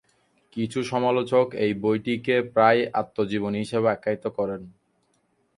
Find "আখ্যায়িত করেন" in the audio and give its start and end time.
3.89-4.61